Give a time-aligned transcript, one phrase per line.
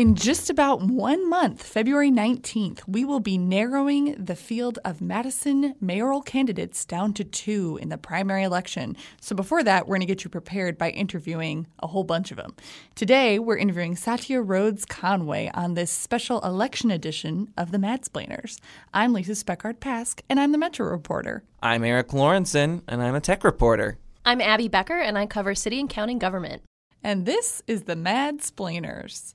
[0.00, 5.74] In just about one month, February 19th, we will be narrowing the field of Madison
[5.78, 8.96] mayoral candidates down to two in the primary election.
[9.20, 12.38] So before that, we're going to get you prepared by interviewing a whole bunch of
[12.38, 12.56] them.
[12.94, 18.58] Today, we're interviewing Satya Rhodes Conway on this special election edition of the Madsplainers.
[18.94, 21.42] I'm Lisa Speckhard Pask, and I'm the Metro reporter.
[21.62, 23.98] I'm Erik Lorenzsonn, and I'm a tech reporter.
[24.24, 26.62] I'm Abby Becker, and I cover city and county government.
[27.04, 29.34] And this is the Madsplainers.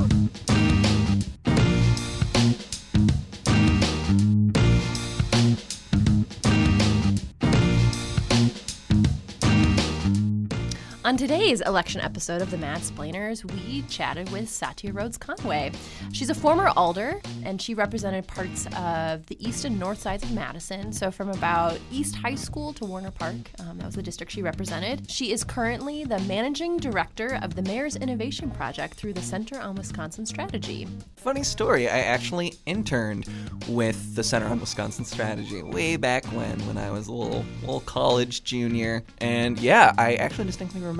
[11.03, 15.71] On today's election episode of the Madsplainers, we chatted with Satya Rhodes Conway.
[16.13, 20.31] She's a former alder, and she represented parts of the east and north sides of
[20.31, 20.93] Madison.
[20.93, 24.43] So, from about East High School to Warner Park, um, that was the district she
[24.43, 25.09] represented.
[25.09, 29.73] She is currently the managing director of the Mayor's Innovation Project through the Center on
[29.73, 30.87] Wisconsin Strategy.
[31.15, 33.25] Funny story, I actually interned
[33.67, 37.81] with the Center on Wisconsin Strategy way back when, when I was a little, little
[37.81, 39.03] college junior.
[39.17, 40.90] And yeah, I actually distinctly remember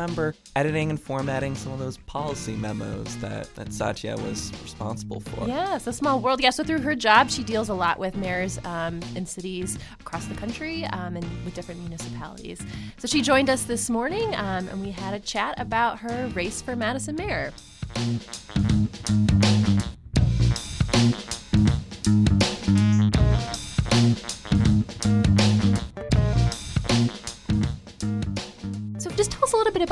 [0.55, 5.47] editing and formatting some of those policy memos that, that Satya was responsible for.
[5.47, 6.41] Yes, a small world.
[6.41, 10.25] Yeah, so through her job, she deals a lot with mayors um, in cities across
[10.25, 12.61] the country um, and with different municipalities.
[12.97, 16.61] So she joined us this morning um, and we had a chat about her race
[16.61, 17.53] for Madison mayor.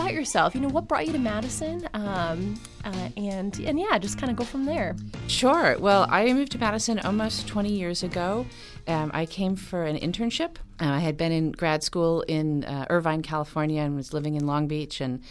[0.09, 0.55] About yourself.
[0.55, 4.37] You know, what brought you to Madison, um, uh, and and yeah, just kind of
[4.37, 4.95] go from there.
[5.27, 5.77] Sure.
[5.79, 8.45] Well, I moved to Madison almost 20 years ago.
[8.87, 10.57] Um, I came for an internship.
[10.81, 14.47] Uh, I had been in grad school in uh, Irvine, California, and was living in
[14.47, 15.21] Long Beach and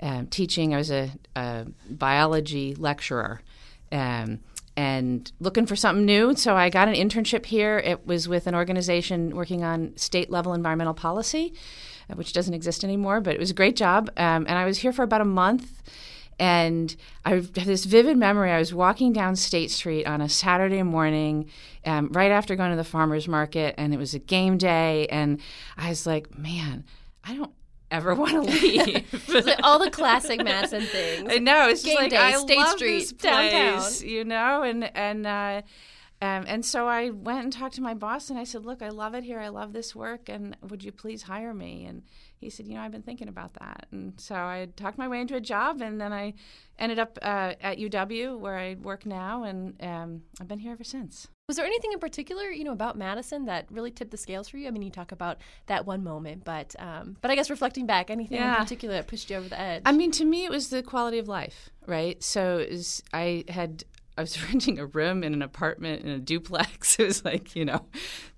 [0.00, 0.74] um, teaching.
[0.74, 3.42] I was a, a biology lecturer.
[3.92, 4.40] Um,
[4.76, 6.34] and looking for something new.
[6.34, 7.78] So I got an internship here.
[7.78, 11.54] It was with an organization working on state level environmental policy.
[12.10, 14.10] Uh, which doesn't exist anymore, but it was a great job.
[14.16, 15.82] Um, and I was here for about a month.
[16.38, 18.50] And I have this vivid memory.
[18.50, 21.48] I was walking down State Street on a Saturday morning,
[21.86, 25.06] um, right after going to the farmer's market, and it was a game day.
[25.06, 25.40] And
[25.76, 26.84] I was like, man,
[27.22, 27.52] I don't
[27.92, 29.46] ever want to leave.
[29.46, 31.32] like all the classic Madison things.
[31.32, 31.68] I know.
[31.68, 34.08] It's game just like, day, I State love Street, this place, downtown.
[34.08, 35.62] You know, and, and, uh,
[36.24, 38.88] um, and so I went and talked to my boss and I said, Look, I
[38.88, 39.38] love it here.
[39.38, 40.28] I love this work.
[40.28, 41.84] And would you please hire me?
[41.84, 42.02] And
[42.38, 43.86] he said, You know, I've been thinking about that.
[43.92, 45.80] And so I talked my way into a job.
[45.80, 46.34] And then I
[46.78, 49.44] ended up uh, at UW where I work now.
[49.44, 51.28] And um, I've been here ever since.
[51.46, 54.56] Was there anything in particular, you know, about Madison that really tipped the scales for
[54.56, 54.66] you?
[54.66, 58.08] I mean, you talk about that one moment, but um, but I guess reflecting back,
[58.08, 58.54] anything Yeah.
[58.56, 59.82] in particular that pushed you over the edge?
[59.84, 62.22] I mean, to me, it was the quality of life, right?
[62.22, 63.84] So was, I had.
[64.16, 66.98] I was renting a room in an apartment in a duplex.
[67.04, 67.86] It was like, you know,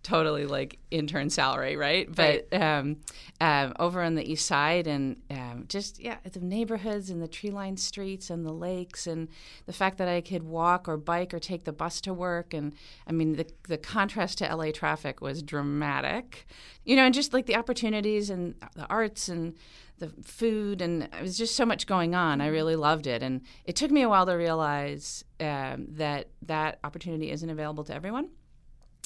[0.02, 2.08] totally like intern salary, right?
[2.12, 2.98] But um,
[3.40, 7.50] um, over on the east side and um, just, yeah, the neighborhoods and the tree
[7.50, 9.28] lined streets and the lakes and
[9.66, 12.54] the fact that I could walk or bike or take the bus to work.
[12.54, 12.74] And
[13.06, 16.46] I mean, the, the contrast to LA traffic was dramatic,
[16.86, 19.54] you know, and just like the opportunities and the arts and
[19.98, 22.40] the food and it was just so much going on.
[22.40, 26.78] I really loved it, and it took me a while to realize um, that that
[26.84, 28.30] opportunity isn't available to everyone.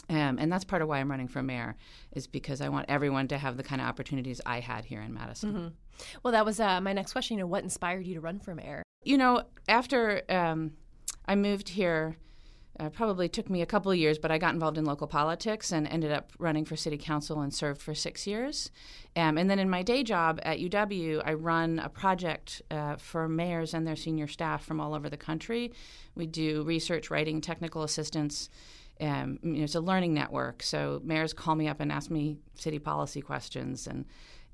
[0.09, 1.77] Um, and that's part of why I'm running for mayor,
[2.13, 5.15] is because I want everyone to have the kind of opportunities I had here in
[5.15, 5.75] Madison.
[6.23, 7.39] well, that was uh, my next question.
[7.39, 8.83] You know, what inspired you to run for mayor?
[9.05, 10.73] You know, after um,
[11.27, 12.17] I moved here,
[12.79, 15.73] uh, probably took me a couple of years, but I got involved in local politics
[15.73, 18.71] and ended up running for city council and served for six years.
[19.17, 23.29] Um, and then in my day job at UW, I run a project uh, for
[23.29, 25.73] mayors and their senior staff from all over the country.
[26.15, 28.49] We do research, writing, technical assistance.
[29.01, 32.37] Um, you know, it's a learning network, so mayors call me up and ask me
[32.55, 34.05] city policy questions, and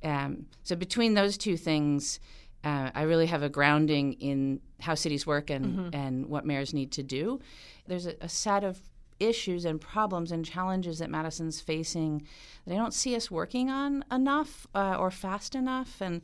[0.05, 2.21] um, so between those two things,
[2.67, 6.91] uh, I really have a grounding in how cities work and, and what mayors need
[6.93, 7.39] to do.
[7.87, 8.81] There's a, a set of
[9.21, 12.27] issues and problems and challenges that Madison's facing
[12.67, 16.01] that I don't see us working on enough uh, or fast enough.
[16.01, 16.23] And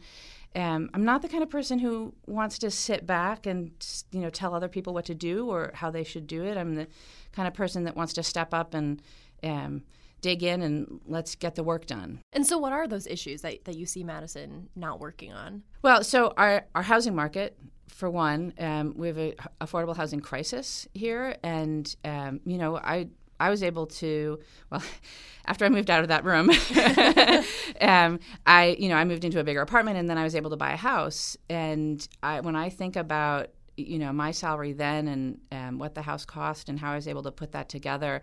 [0.57, 3.71] um, I'm not the kind of person who wants to sit back and
[4.11, 6.57] you know tell other people what to do or how they should do it.
[6.57, 6.89] I'm the
[7.31, 9.01] kind of person that wants to step up and
[9.45, 9.85] um,
[10.23, 12.21] dig in and let's get the work done.
[12.33, 15.63] And so, what are those issues that, that you see Madison not working on?
[15.83, 17.59] Well, so our, our housing market,
[17.89, 23.09] for one, um, we have an affordable housing crisis here, and um, you know, I
[23.39, 24.39] I was able to
[24.71, 24.83] well,
[25.47, 26.51] after I moved out of that room,
[27.81, 30.51] um, I you know I moved into a bigger apartment, and then I was able
[30.51, 31.37] to buy a house.
[31.51, 36.03] And I, when I think about you know my salary then and um, what the
[36.03, 38.23] house cost and how I was able to put that together,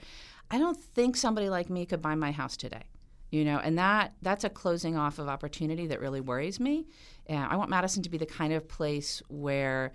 [0.51, 2.83] I don't think somebody like me could buy my house today.
[3.31, 6.87] You know, and that that's a closing off of opportunity that really worries me.
[7.29, 9.93] I want Madison to be the kind of place where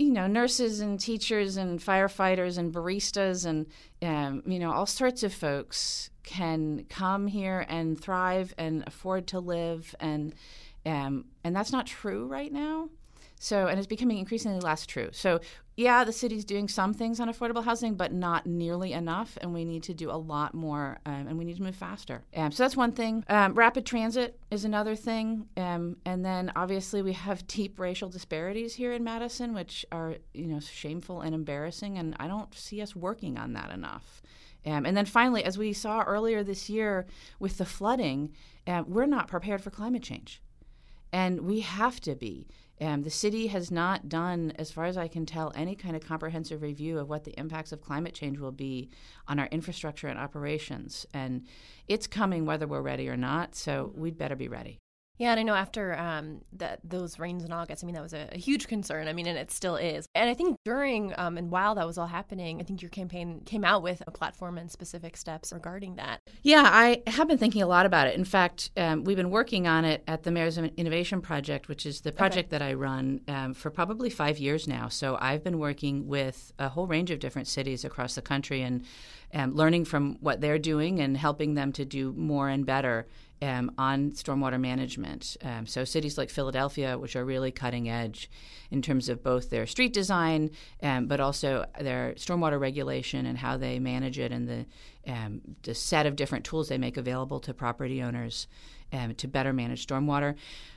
[0.00, 3.66] you know, nurses and teachers and firefighters and baristas and
[4.00, 9.40] um, you know all sorts of folks can come here and thrive and afford to
[9.40, 10.34] live and
[10.86, 12.88] um, and that's not true right now.
[13.42, 15.08] So, and it's becoming increasingly less true.
[15.12, 15.40] So,
[15.74, 19.64] yeah, the city's doing some things on affordable housing, but not nearly enough, and we
[19.64, 22.22] need to do a lot more, um, and we need to move faster.
[22.36, 23.24] Um, so that's one thing.
[23.30, 28.74] Um, rapid transit is another thing, um, and then obviously we have deep racial disparities
[28.74, 32.94] here in Madison, which are you know shameful and embarrassing, and I don't see us
[32.94, 34.20] working on that enough.
[34.66, 37.06] Um, and then finally, as we saw earlier this year
[37.38, 38.32] with the flooding,
[38.66, 40.42] uh, we're not prepared for climate change.
[41.10, 42.46] And we have to be.
[42.80, 46.02] Um, the city has not done, as far as I can tell, any kind of
[46.02, 48.88] comprehensive review of what the impacts of climate change will be
[49.28, 51.04] on our infrastructure and operations.
[51.12, 51.46] And
[51.88, 54.78] it's coming whether we're ready or not, so we'd better be ready.
[55.20, 58.14] Yeah, and I know after um, that those rains in August, I mean that was
[58.14, 59.06] a, a, huge concern.
[59.06, 60.08] I mean, and it still is.
[60.14, 63.42] And I think during um, and while that was all happening, I think your campaign
[63.44, 66.20] came out with a platform and specific steps regarding that.
[66.42, 68.16] Yeah, I have been thinking a lot about it.
[68.16, 72.00] In fact, um, we've been working on it at the Mayor's Innovation Project, which is
[72.00, 72.58] the project okay.
[72.58, 74.88] that I run um, for probably five years now.
[74.88, 78.86] So I've been working with a whole range of different cities across the country and
[79.34, 83.06] um, learning from what they're doing and helping them to do more and better
[83.42, 85.36] um, on stormwater management.
[85.42, 88.30] Um, so, cities like Philadelphia, which are really cutting edge
[88.70, 90.50] in terms of both their street design,
[90.82, 94.66] um, but also their stormwater regulation and how they manage it, and the,
[95.10, 98.46] um, the set of different tools they make available to property owners
[98.92, 100.34] um, to better manage stormwater.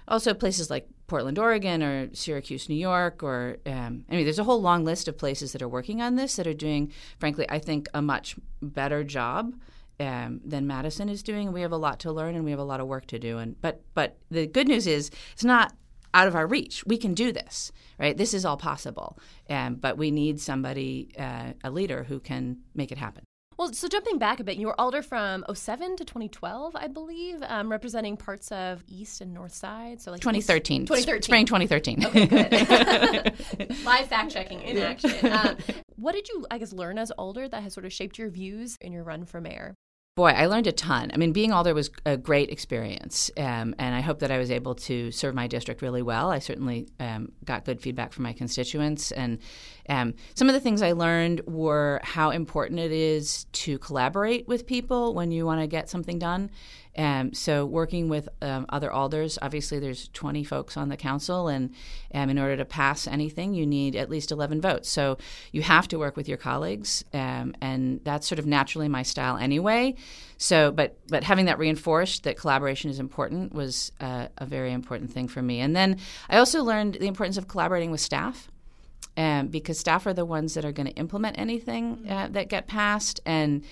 [0.07, 4.43] Also, places like Portland, Oregon, or Syracuse, New York, or um, I mean, there's a
[4.43, 7.59] whole long list of places that are working on this that are doing, frankly, I
[7.59, 9.53] think, a much better job
[9.99, 11.51] um, than Madison is doing.
[11.51, 13.37] We have a lot to learn and we have a lot of work to do.
[13.37, 15.73] And but but the good news is it's not
[16.13, 16.83] out of our reach.
[16.85, 18.15] We can do this, right?
[18.15, 19.17] This is all possible.
[19.49, 23.23] Um, but we need somebody, uh, a leader, who can make it happen.
[23.57, 27.41] Well, so jumping back a bit, you were alder from 07 to 2012, I believe,
[27.43, 30.01] um, representing parts of East and North Side.
[30.01, 30.85] So like 2013.
[30.85, 31.21] 2013.
[31.21, 32.05] Spring 2013.
[32.05, 33.75] Okay, good.
[33.85, 35.31] Live fact checking in action.
[35.31, 35.57] Um,
[36.03, 38.77] what did you, I guess, learn as alder that has sort of shaped your views
[38.81, 39.75] in your run for mayor?
[40.15, 41.09] Boy, I learned a ton.
[41.11, 44.51] I mean, being alder was a great experience, um, and I hope that I was
[44.51, 46.29] able to serve my district really well.
[46.29, 49.39] I certainly um, got good feedback from my constituents, and
[49.89, 54.67] um, some of the things I learned were how important it is to collaborate with
[54.67, 56.51] people when you want to get something done.
[56.95, 61.73] Um, so working with um, other alders, obviously there's 20 folks on the council, and
[62.13, 64.89] um, in order to pass anything, you need at least 11 votes.
[64.89, 65.17] So
[65.51, 69.37] you have to work with your colleagues, um, and that's sort of naturally my style
[69.37, 69.95] anyway.
[70.37, 75.11] So, but but having that reinforced that collaboration is important was uh, a very important
[75.11, 75.61] thing for me.
[75.61, 75.97] And then
[76.29, 78.49] I also learned the importance of collaborating with staff.
[79.15, 82.65] Um, because staff are the ones that are going to implement anything uh, that get
[82.65, 83.19] passed.
[83.27, 83.63] And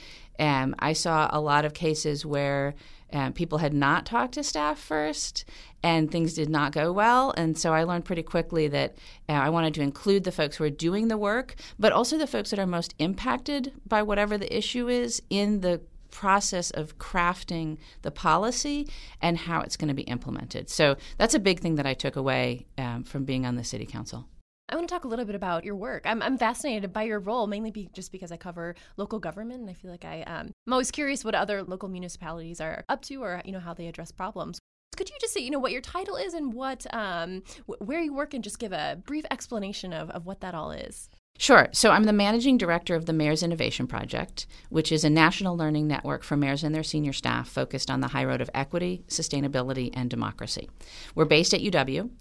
[0.41, 2.73] um, I saw a lot of cases where
[3.13, 5.45] uh, people had not talked to staff first,
[5.83, 7.33] and things did not go well.
[7.37, 8.95] And so I learned pretty quickly that
[9.29, 12.27] uh, I wanted to include the folks who are doing the work, but also the
[12.27, 17.77] folks that are most impacted by whatever the issue is in the process of crafting
[18.01, 18.87] the policy
[19.21, 20.69] and how it's going to be implemented.
[20.69, 23.85] So that's a big thing that I took away um, from being on the city
[23.85, 24.27] council.
[24.71, 26.03] I want to talk a little bit about your work.
[26.05, 29.69] I'm, I'm fascinated by your role, mainly be, just because I cover local government, and
[29.69, 33.15] I feel like I um, I'm always curious what other local municipalities are up to,
[33.17, 34.59] or you know how they address problems.
[34.95, 37.43] Could you just say, you know, what your title is and what um,
[37.79, 41.09] where you work, and just give a brief explanation of, of what that all is?
[41.41, 41.67] Sure.
[41.71, 45.87] So I'm the managing director of the Mayor's Innovation Project, which is a national learning
[45.87, 49.89] network for mayors and their senior staff focused on the high road of equity, sustainability,
[49.93, 50.69] and democracy.
[51.15, 52.11] We're based at UW,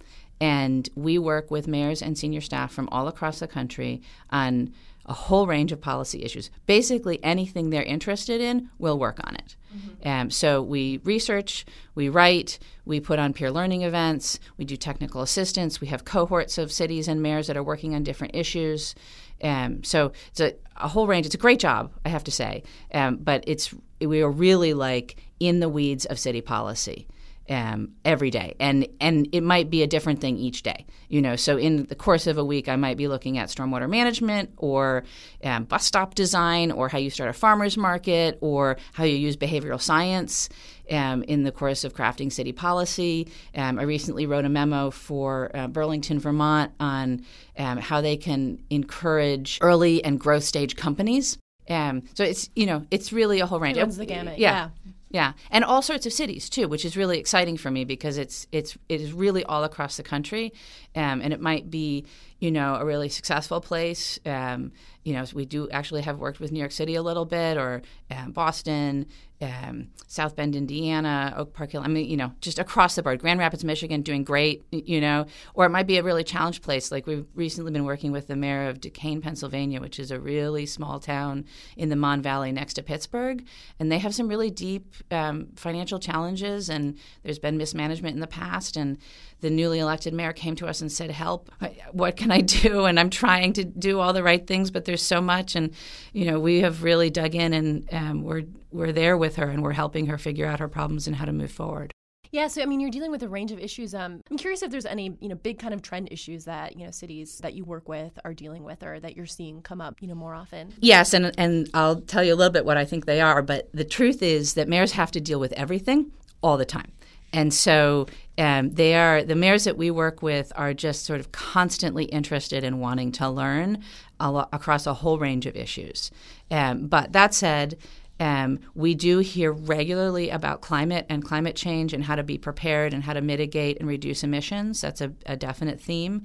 [0.40, 4.72] and we work with mayors and senior staff from all across the country on
[5.06, 6.50] a whole range of policy issues.
[6.66, 9.56] Basically, anything they're interested in, we'll work on it.
[9.74, 10.08] Mm-hmm.
[10.08, 15.20] Um, so we research, we write, we put on peer learning events, we do technical
[15.22, 18.94] assistance, we have cohorts of cities and mayors that are working on different issues.
[19.42, 21.26] Um, so it's a, a, whole range.
[21.26, 25.16] It's a great job, I have to say, um, but it's we are really like
[25.40, 27.08] in the weeds of city policy.
[27.48, 30.86] Um, every day, and and it might be a different thing each day.
[31.08, 33.88] You know, so in the course of a week, I might be looking at stormwater
[33.88, 35.04] management, or
[35.42, 39.36] um, bus stop design, or how you start a farmers market, or how you use
[39.36, 40.48] behavioral science.
[40.90, 45.52] Um, in the course of crafting city policy, um, I recently wrote a memo for
[45.54, 47.24] uh, Burlington, Vermont, on
[47.56, 51.38] um, how they can encourage early and growth stage companies.
[51.68, 53.76] Um, so it's you know it's really a whole range.
[53.76, 54.38] It runs the gamut.
[54.38, 54.70] yeah.
[54.84, 54.92] yeah.
[55.12, 58.46] Yeah, and all sorts of cities too, which is really exciting for me because it's
[58.52, 60.52] it's it is really all across the country,
[60.94, 62.06] um, and it might be
[62.38, 64.20] you know a really successful place.
[64.24, 64.70] Um,
[65.02, 67.82] you know, we do actually have worked with New York City a little bit, or
[68.12, 69.06] um, Boston,
[69.40, 71.74] um, South Bend, Indiana, Oak Park.
[71.74, 73.20] I mean, you know, just across the board.
[73.20, 74.64] Grand Rapids, Michigan, doing great.
[74.70, 76.90] You know, or it might be a really challenged place.
[76.90, 80.66] Like we've recently been working with the mayor of Duquesne, Pennsylvania, which is a really
[80.66, 81.44] small town
[81.76, 83.44] in the Mon Valley next to Pittsburgh,
[83.78, 88.26] and they have some really deep um, financial challenges, and there's been mismanagement in the
[88.26, 88.98] past, and
[89.40, 91.50] the newly elected mayor came to us and said, "Help!
[91.92, 95.02] What can I do?" And I'm trying to do all the right things, but there's
[95.02, 95.72] so much, and
[96.12, 99.62] you know, we have really dug in, and um, we're we're there with her, and
[99.62, 101.92] we're helping her figure out her problems and how to move forward.
[102.32, 103.92] Yeah, so I mean, you're dealing with a range of issues.
[103.92, 106.84] Um, I'm curious if there's any, you know, big kind of trend issues that you
[106.84, 110.00] know cities that you work with are dealing with, or that you're seeing come up,
[110.00, 110.72] you know, more often.
[110.78, 113.42] Yes, and and I'll tell you a little bit what I think they are.
[113.42, 116.92] But the truth is that mayors have to deal with everything all the time.
[117.32, 118.06] And so
[118.38, 122.64] um, they are the mayors that we work with are just sort of constantly interested
[122.64, 123.84] in wanting to learn
[124.18, 126.10] a lo- across a whole range of issues.
[126.50, 127.78] Um, but that said,
[128.18, 132.92] um, we do hear regularly about climate and climate change and how to be prepared
[132.92, 134.80] and how to mitigate and reduce emissions.
[134.80, 136.24] That's a, a definite theme.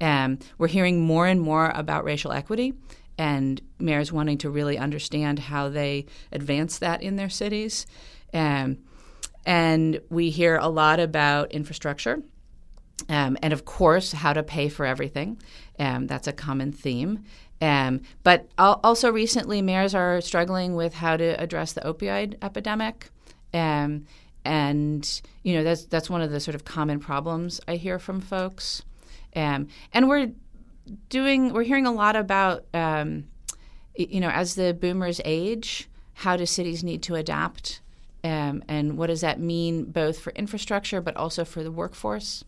[0.00, 2.74] Um, we're hearing more and more about racial equity
[3.16, 7.86] and mayors wanting to really understand how they advance that in their cities.
[8.32, 8.78] Um,
[9.46, 12.22] and we hear a lot about infrastructure.
[13.08, 15.40] Um, and of course, how to pay for everything.
[15.78, 17.24] Um, that's a common theme.
[17.62, 23.10] Um, but also recently, mayors are struggling with how to address the opioid epidemic.
[23.52, 24.06] Um,
[24.44, 28.20] and you know that's that's one of the sort of common problems I hear from
[28.20, 28.82] folks.
[29.36, 30.32] Um, and we're
[31.08, 33.24] doing we're hearing a lot about um,
[33.94, 37.80] you know as the boomers age, how do cities need to adapt,
[38.24, 42.44] um, and what does that mean both for infrastructure but also for the workforce,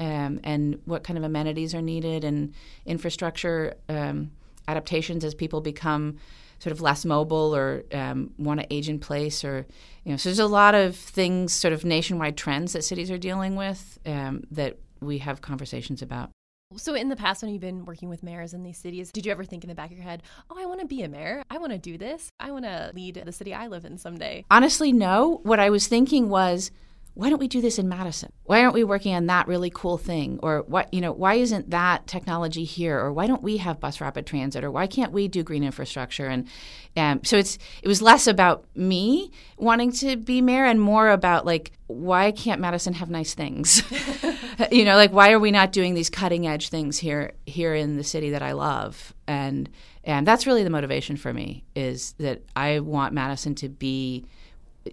[0.00, 2.52] um, and what kind of amenities are needed and
[2.84, 4.30] infrastructure um,
[4.66, 6.18] adaptations as people become
[6.58, 9.66] sort of less mobile or um, want to age in place or
[10.04, 13.18] you know so there's a lot of things sort of nationwide trends that cities are
[13.18, 16.30] dealing with um, that we have conversations about
[16.76, 19.32] so in the past when you've been working with mayors in these cities did you
[19.32, 21.42] ever think in the back of your head oh i want to be a mayor
[21.50, 24.44] i want to do this i want to lead the city i live in someday
[24.50, 26.70] honestly no what i was thinking was
[27.14, 28.32] why don't we do this in Madison?
[28.42, 30.40] Why aren't we working on that really cool thing?
[30.42, 32.98] Or what you know, why isn't that technology here?
[32.98, 34.64] Or why don't we have bus rapid transit?
[34.64, 36.26] Or why can't we do green infrastructure?
[36.26, 36.48] And
[36.96, 41.46] um, so it's it was less about me wanting to be mayor and more about
[41.46, 43.82] like why can't Madison have nice things?
[44.70, 47.96] you know, like why are we not doing these cutting edge things here here in
[47.96, 49.14] the city that I love?
[49.26, 49.68] And
[50.04, 54.26] and that's really the motivation for me is that I want Madison to be,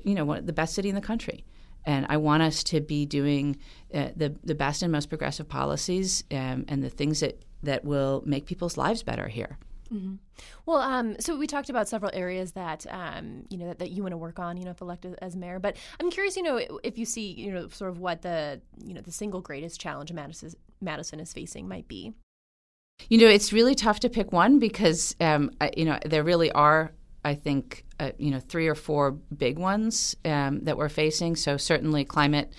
[0.04, 1.46] you know, one, the best city in the country
[1.86, 3.58] and I want us to be doing
[3.94, 8.24] uh, the the best and most progressive policies um, and the things that that will
[8.26, 9.58] make people's lives better here.
[9.92, 10.16] Mm-hmm.
[10.66, 14.04] Well, um, so we talked about several areas that um, you know that, that you
[14.04, 15.60] want to work on, you know, if elected as mayor.
[15.60, 18.94] But I'm curious, you know, if you see, you know, sort of what the you
[18.94, 22.14] know the single greatest challenge Madison Madison is facing might be.
[23.10, 26.94] You know, it's really tough to pick one because um, you know there really are
[27.24, 31.36] I think uh, you know three or four big ones um, that we're facing.
[31.36, 32.54] So certainly climate,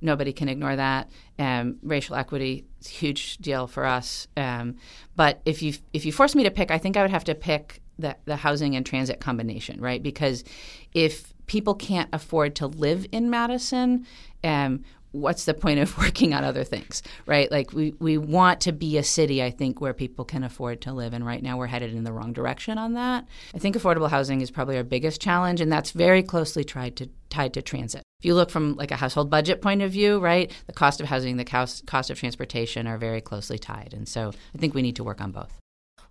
[0.00, 1.10] nobody can ignore that.
[1.38, 4.26] Um, racial equity, it's a huge deal for us.
[4.36, 4.76] Um,
[5.14, 7.34] but if you if you force me to pick, I think I would have to
[7.34, 10.02] pick the the housing and transit combination, right?
[10.02, 10.44] Because
[10.92, 14.06] if people can't afford to live in Madison,
[14.42, 14.84] um,
[15.16, 17.50] what's the point of working on other things, right?
[17.50, 20.92] Like we, we want to be a city, I think, where people can afford to
[20.92, 21.12] live.
[21.12, 23.26] And right now we're headed in the wrong direction on that.
[23.54, 27.08] I think affordable housing is probably our biggest challenge, and that's very closely tied to
[27.28, 28.02] tied to transit.
[28.20, 31.08] If you look from like a household budget point of view, right, the cost of
[31.08, 33.92] housing, the cost, cost of transportation are very closely tied.
[33.92, 35.52] And so I think we need to work on both.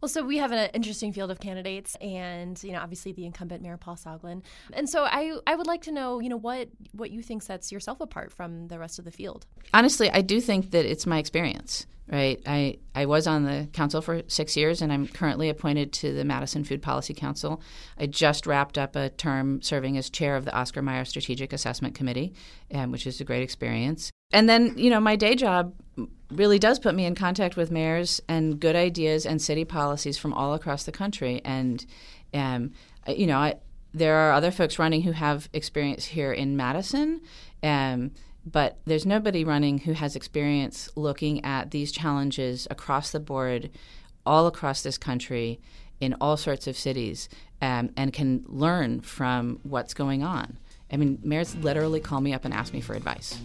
[0.06, 3.64] Well, so we have an interesting field of candidates, and you know, obviously the incumbent
[3.64, 4.44] Mayor Paul Soglin.
[4.72, 7.72] And so I, I would like to know, you know, what what you think sets
[7.72, 9.48] yourself apart from the rest of the field.
[9.74, 11.88] Honestly, I do think that it's my experience.
[12.08, 12.40] right?
[12.46, 16.24] I, I was on the council for six years, and I'm currently appointed to the
[16.24, 17.62] Madison Food Policy Council.
[17.98, 21.96] I just wrapped up a term serving as chair of the Oscar Mayer Strategic Assessment
[21.96, 22.34] Committee,
[22.74, 24.12] um, which is a great experience.
[24.36, 25.74] And then, you know, my day job
[26.30, 30.34] really does put me in contact with mayors and good ideas and city policies from
[30.34, 31.42] all across the country.
[31.46, 31.86] And,
[32.34, 32.74] um,
[33.08, 33.56] you know, I,
[33.94, 37.22] there are other folks running who have experience here in Madison.
[37.64, 38.12] Um,
[38.46, 43.70] but there's nobody running who has experience looking at these challenges across the board,
[44.26, 45.62] all across this country,
[46.02, 47.30] in all sorts of cities,
[47.62, 50.60] um, and can learn from what's going on.
[50.92, 53.40] I mean, mayors literally call me up and ask me for advice.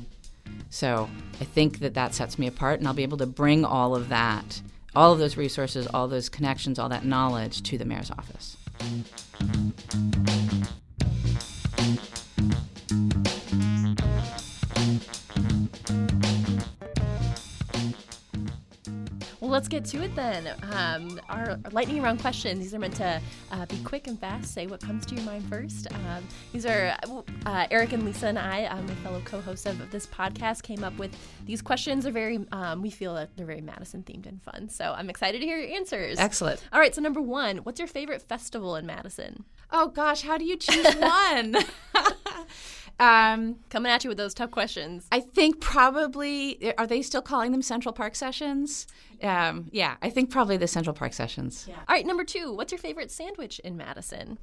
[0.70, 1.10] So
[1.40, 4.08] I think that that sets me apart, and I'll be able to bring all of
[4.08, 4.62] that,
[4.94, 8.56] all of those resources, all those connections, all that knowledge to the mayor's office.
[19.60, 20.54] Let's get to it then.
[20.72, 22.60] Um, our lightning round questions.
[22.60, 23.20] These are meant to
[23.52, 24.54] uh, be quick and fast.
[24.54, 25.86] Say what comes to your mind first.
[25.92, 26.96] Um, these are
[27.44, 30.96] uh, Eric and Lisa and I, um, my fellow co-hosts of this podcast, came up
[30.96, 31.14] with
[31.44, 32.06] these questions.
[32.06, 34.70] Are very um, we feel that they're very Madison themed and fun.
[34.70, 36.18] So I'm excited to hear your answers.
[36.18, 36.64] Excellent.
[36.72, 36.94] All right.
[36.94, 39.44] So number one, what's your favorite festival in Madison?
[39.70, 41.56] Oh gosh, how do you choose one?
[43.00, 45.06] Um, Coming at you with those tough questions.
[45.10, 48.86] I think probably are they still calling them Central Park sessions?
[49.22, 51.64] Um, yeah, I think probably the Central Park sessions.
[51.66, 51.76] Yeah.
[51.76, 52.52] All right, number two.
[52.52, 54.36] What's your favorite sandwich in Madison?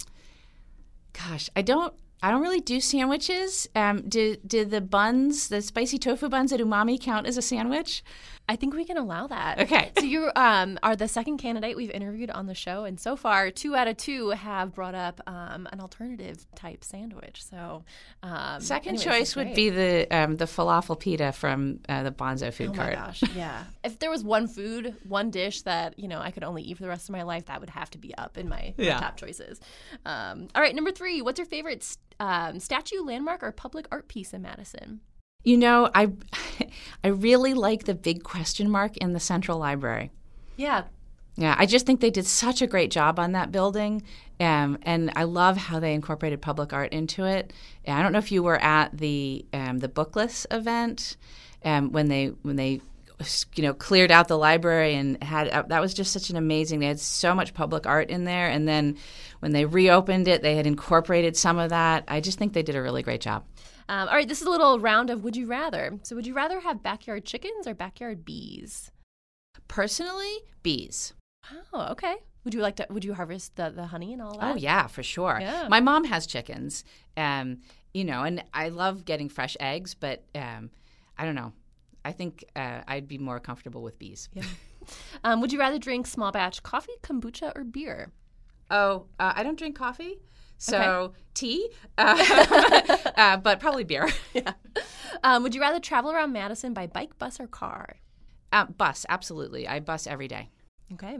[1.13, 1.93] Gosh, I don't.
[2.21, 3.69] I don't really do sandwiches.
[3.75, 8.03] Um, did did the buns, the spicy tofu buns at Umami, count as a sandwich?
[8.49, 9.59] I think we can allow that.
[9.59, 9.91] Okay.
[9.97, 13.51] So you um, are the second candidate we've interviewed on the show, and so far,
[13.51, 17.43] two out of two have brought up um, an alternative type sandwich.
[17.43, 17.83] So,
[18.23, 22.53] um, second anyway, choice would be the um, the falafel pita from uh, the Banzo
[22.53, 22.93] food oh cart.
[22.95, 23.65] Oh my gosh, yeah.
[23.83, 26.83] if there was one food, one dish that you know I could only eat for
[26.83, 28.99] the rest of my life, that would have to be up in my, yeah.
[28.99, 29.59] top choices.
[30.05, 31.21] Um, all right, number three.
[31.21, 31.83] What's your favorite
[32.19, 35.01] um, statue, landmark, or public art piece in Madison?
[35.43, 36.11] You know, I
[37.03, 40.11] I really like the big question mark in the Central Library.
[40.55, 40.83] Yeah.
[41.39, 44.01] Yeah, I just think they did such a great job on that building.
[44.39, 47.53] Um, and I love how they incorporated public art into it.
[47.87, 51.15] I don't know if you were at the um, the Bookless event
[51.63, 52.81] um, when they when they
[53.55, 56.79] you know cleared out the library and had uh, that was just such an amazing.
[56.79, 58.97] They had so much public art in there, and then
[59.39, 62.03] when they reopened it, they had incorporated some of that.
[62.07, 63.43] I just think they did a really great job.
[63.89, 65.97] Um, all right, this is a little round of would you rather.
[66.03, 68.91] So, would you rather have backyard chickens or backyard bees?
[69.67, 71.13] Personally, bees.
[71.73, 72.15] Oh, okay.
[72.43, 72.87] Would you like to?
[72.89, 74.53] Would you harvest the, the honey and all that?
[74.53, 75.37] Oh yeah, for sure.
[75.41, 75.67] Yeah.
[75.69, 76.83] My mom has chickens,
[77.15, 77.59] um,
[77.93, 80.69] you know, and I love getting fresh eggs, but um,
[81.17, 81.53] I don't know.
[82.05, 84.29] I think uh, I'd be more comfortable with bees.
[84.33, 84.43] Yeah.
[85.23, 88.11] um, would you rather drink small batch coffee, kombucha, or beer?
[88.69, 90.19] Oh, uh, I don't drink coffee.
[90.57, 91.19] So okay.
[91.35, 94.09] tea, uh, uh, but probably beer.
[94.33, 94.53] yeah.
[95.23, 97.97] Um, would you rather travel around Madison by bike, bus, or car?
[98.51, 99.67] Uh, bus, absolutely.
[99.67, 100.49] I bus every day.
[100.93, 101.17] Okay.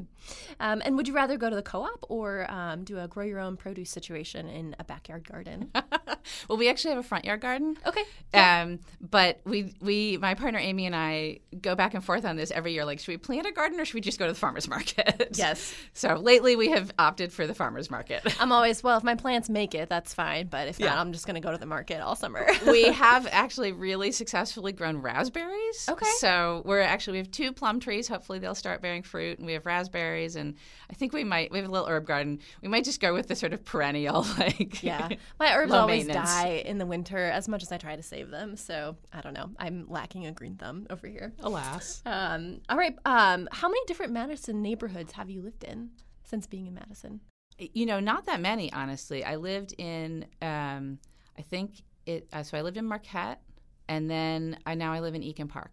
[0.61, 3.25] Um, and would you rather go to the co op or um, do a grow
[3.25, 5.71] your own produce situation in a backyard garden?
[6.47, 7.77] well, we actually have a front yard garden.
[7.85, 8.03] Okay.
[8.33, 8.61] Yeah.
[8.61, 12.49] Um, but we, we, my partner Amy and I go back and forth on this
[12.51, 12.85] every year.
[12.85, 15.15] Like, should we plant a garden or should we just go to the farmer's market?
[15.37, 15.73] Yes.
[15.93, 18.21] so lately we have opted for the farmer's market.
[18.39, 20.47] I'm always, well, if my plants make it, that's fine.
[20.47, 20.87] But if yeah.
[20.87, 22.47] not, I'm just going to go to the market all summer.
[22.65, 25.87] we have actually really successfully grown raspberries.
[25.89, 26.07] Okay.
[26.17, 28.07] So we're actually, we have two plum trees.
[28.07, 29.37] Hopefully they'll start bearing fruit.
[29.37, 30.55] And we have raspberries, and
[30.89, 32.39] I think we might we have a little herb garden.
[32.61, 35.09] We might just go with the sort of perennial like yeah.
[35.39, 38.55] My herbs always die in the winter as much as I try to save them.
[38.55, 39.49] So I don't know.
[39.59, 41.33] I'm lacking a green thumb over here.
[41.41, 42.01] Alas.
[42.05, 42.95] Um, all right.
[43.05, 45.89] Um, how many different Madison neighborhoods have you lived in
[46.23, 47.21] since being in Madison?
[47.57, 49.23] You know, not that many, honestly.
[49.23, 50.99] I lived in, um,
[51.37, 52.27] I think it.
[52.31, 53.41] Uh, so I lived in Marquette,
[53.87, 55.71] and then I now I live in Eken Park.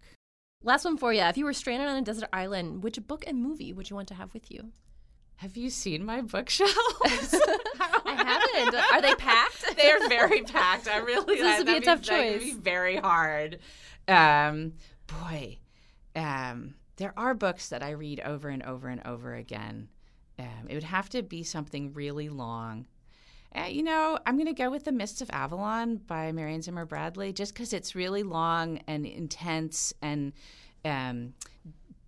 [0.65, 1.21] Last one for you.
[1.21, 4.09] If you were stranded on a desert island, which book and movie would you want
[4.09, 4.73] to have with you?
[5.37, 6.73] Have you seen my bookshelves?
[7.05, 8.75] I haven't.
[8.93, 9.65] Are they packed?
[9.77, 10.89] they are very packed.
[10.89, 11.39] I really.
[11.39, 12.43] So this would be a tough be, choice.
[12.43, 13.59] Be very hard.
[14.09, 14.73] Um,
[15.07, 15.59] boy,
[16.17, 19.89] um, there are books that I read over and over and over again.
[20.39, 22.87] Um, it would have to be something really long.
[23.57, 26.85] Uh, you know, I'm going to go with The Mists of Avalon by Marion Zimmer
[26.85, 30.33] Bradley just because it's really long and intense and
[30.85, 31.35] um,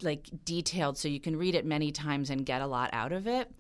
[0.03, 3.27] like detailed, so you can read it many times and get a lot out of
[3.27, 3.51] it.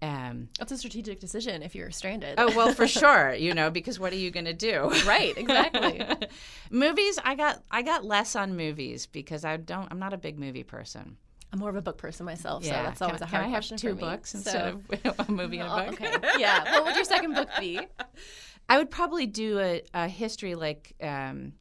[0.00, 2.34] Um, That's a strategic decision if you're stranded.
[2.38, 4.90] oh well, for sure, you know, because what are you going to do?
[5.06, 6.04] right, exactly.
[6.70, 9.88] movies, I got I got less on movies because I don't.
[9.92, 11.18] I'm not a big movie person.
[11.52, 13.42] I'm more of a book person myself, so Yeah, that's can always I- a hard
[13.42, 14.00] Can I have question two for me.
[14.00, 16.00] books So- instead of a movie and a book?
[16.02, 16.16] okay.
[16.38, 16.72] yeah.
[16.72, 17.78] What would your second book be?
[18.68, 21.52] I would probably do a, a history like um,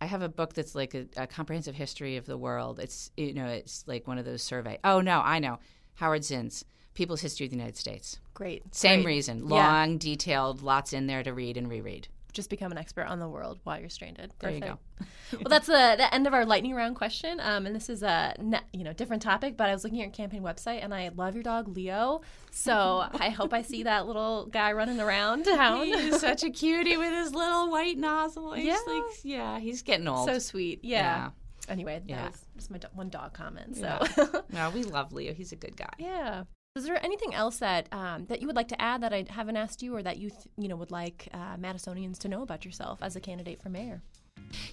[0.00, 2.80] I have a book that's like a, a comprehensive history of the world.
[2.80, 4.78] It's you know it's like one of those survey.
[4.82, 5.58] Oh no, I know
[5.94, 8.18] Howard Zinn's People's History of the United States.
[8.34, 8.74] Great.
[8.74, 9.14] Same Great.
[9.14, 9.54] reason, Yeah.
[9.54, 12.08] long, detailed, lots in there to read and reread.
[12.32, 14.32] Just become an expert on the world while you're stranded.
[14.38, 14.78] There you go.
[15.32, 17.40] well, that's the, the end of our lightning round question.
[17.40, 20.04] Um, and this is a ne- you know different topic, but I was looking at
[20.04, 22.22] your campaign website, and I love your dog Leo.
[22.50, 22.72] So
[23.12, 25.84] I hope I see that little guy running around town.
[25.86, 28.52] He's such a cutie with his little white nozzle.
[28.54, 28.78] He's Yeah.
[28.86, 30.26] like, yeah, he's getting old.
[30.28, 30.80] so sweet.
[30.84, 30.98] Yeah.
[31.02, 31.30] Yeah.
[31.68, 32.26] Anyway, that Yeah.
[32.28, 33.76] was just my do- one dog comment.
[33.76, 33.82] So
[34.16, 34.40] Yeah.
[34.50, 35.32] no, we love Leo.
[35.34, 35.92] He's a good guy.
[35.98, 36.44] yeah.
[36.74, 39.58] Is there anything else that um, that you would like to add that I haven't
[39.58, 42.64] asked you, or that you th- you know would like uh, Madisonians to know about
[42.64, 44.00] yourself as a candidate for mayor?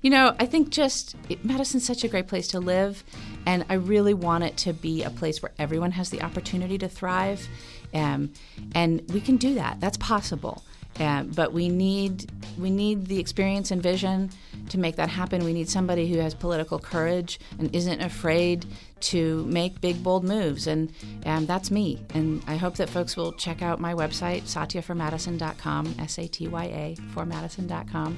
[0.02, 3.04] You know, I think just it, Madison's such a great place to live,
[3.46, 6.88] and I really want it to be a place where everyone has the opportunity to
[6.88, 7.50] thrive,
[7.94, 8.32] um,
[8.74, 9.82] and we can do that.
[9.82, 10.64] That's possible,
[11.00, 14.30] um, but we need we need the experience and vision
[14.70, 15.44] to make that happen.
[15.44, 18.66] We need somebody who has political courage and isn't afraid
[19.02, 20.92] to make big bold moves, and
[21.26, 22.04] um, that's me.
[22.14, 26.66] And I hope that folks will check out my website satyaformadison.com, S A T Y
[26.66, 28.18] A for Madison.com.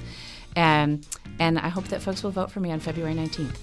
[0.56, 1.02] Um,
[1.40, 3.58] and I hope that folks will vote for me on February 19th.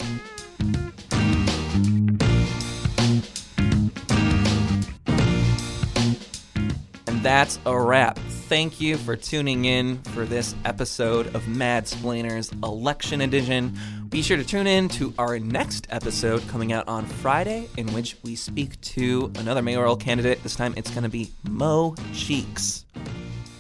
[7.07, 8.18] And that's a wrap.
[8.49, 13.79] Thank you for tuning in for this episode of Mad Splainers Election Edition.
[14.09, 18.17] Be sure to tune in to our next episode coming out on Friday, in which
[18.23, 20.43] we speak to another mayoral candidate.
[20.43, 22.87] This time it's going to be Mo Cheeks.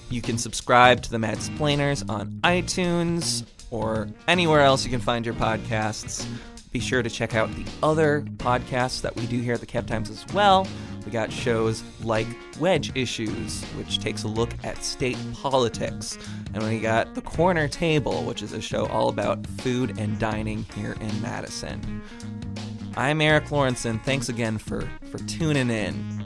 [0.08, 5.26] You can subscribe to the Mad Splainers on iTunes or anywhere else you can find
[5.26, 6.26] your podcasts.
[6.70, 9.86] Be sure to check out the other podcasts that we do here at the Cap
[9.86, 10.66] Times as well.
[11.06, 12.26] We got shows like
[12.60, 16.18] Wedge Issues, which takes a look at state politics.
[16.52, 20.66] And we got The Corner Table, which is a show all about food and dining
[20.74, 22.02] here in Madison.
[22.96, 24.02] I'm Erik Lorenzsonn.
[24.02, 26.24] Thanks again for, for tuning in.